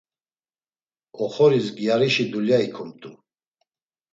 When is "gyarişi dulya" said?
1.77-2.57